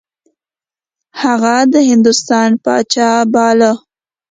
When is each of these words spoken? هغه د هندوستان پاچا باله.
هغه 1.21 1.55
د 1.73 1.75
هندوستان 1.89 2.49
پاچا 2.63 3.11
باله. 3.33 3.71